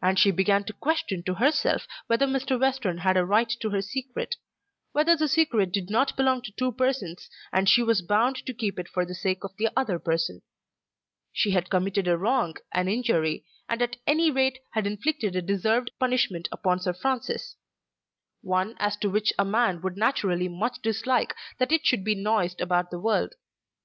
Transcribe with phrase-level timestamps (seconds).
[0.00, 2.60] And she began to question to herself whether Mr.
[2.60, 4.36] Western had a right to her secret,
[4.92, 8.78] whether the secret did not belong to two persons, and she was bound to keep
[8.78, 10.42] it for the sake of the other person.
[11.32, 15.90] She had committed a wrong, an injury, or at any rate had inflicted a deserved
[15.98, 17.56] punishment upon Sir Francis;
[18.42, 22.60] one as to which a man would naturally much dislike that it should be noised
[22.60, 23.34] about the world.